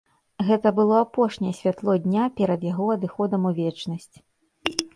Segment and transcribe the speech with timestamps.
[0.45, 4.13] Гэта было апошняе святло дня перад яго адыходам у вечнасць.